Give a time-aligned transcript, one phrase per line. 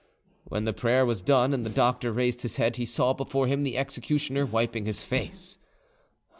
[0.45, 3.61] When the prayer was done and the doctor raised his head, he saw before him
[3.61, 5.59] the executioner wiping his face.